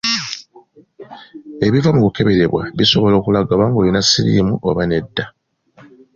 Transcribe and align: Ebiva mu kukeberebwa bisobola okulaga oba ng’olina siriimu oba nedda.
Ebiva 1.65 1.89
mu 1.95 2.01
kukeberebwa 2.05 2.61
bisobola 2.77 3.15
okulaga 3.17 3.51
oba 3.55 3.65
ng’olina 3.69 4.01
siriimu 4.09 4.55
oba 4.69 4.83
nedda. 4.91 5.25